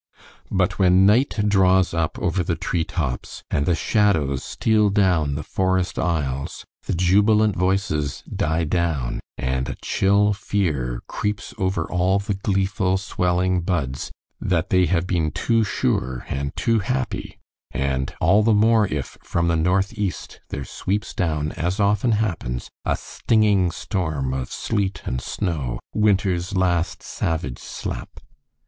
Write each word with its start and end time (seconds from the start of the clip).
But 0.49 0.79
when 0.79 1.05
night 1.05 1.35
draws 1.47 1.93
up 1.93 2.17
over 2.17 2.43
the 2.43 2.55
treetops, 2.55 3.43
and 3.51 3.67
the 3.67 3.75
shadows 3.75 4.43
steal 4.43 4.89
down 4.89 5.35
the 5.35 5.43
forest 5.43 5.99
aisles, 5.99 6.65
the 6.87 6.95
jubilant 6.95 7.55
voices 7.55 8.23
die 8.23 8.63
down 8.63 9.19
and 9.37 9.69
a 9.69 9.75
chill 9.83 10.33
fear 10.33 11.03
creeps 11.05 11.53
over 11.59 11.85
all 11.85 12.17
the 12.17 12.33
gleeful, 12.33 12.97
swelling 12.97 13.61
buds 13.61 14.11
that 14.39 14.71
they 14.71 14.87
have 14.87 15.05
been 15.05 15.29
too 15.29 15.63
sure 15.63 16.25
and 16.29 16.55
too 16.55 16.79
happy; 16.79 17.37
and 17.69 18.15
all 18.19 18.41
the 18.41 18.55
more 18.55 18.87
if, 18.87 19.19
from 19.23 19.49
the 19.49 19.55
northeast, 19.55 20.41
there 20.49 20.65
sweeps 20.65 21.13
down, 21.13 21.51
as 21.51 21.79
often 21.79 22.13
happens, 22.13 22.71
a 22.85 22.95
stinging 22.97 23.69
storm 23.69 24.33
of 24.33 24.51
sleet 24.51 25.03
and 25.05 25.21
snow, 25.21 25.77
winter's 25.93 26.55
last 26.57 27.03
savage 27.03 27.59
slap. 27.59 28.19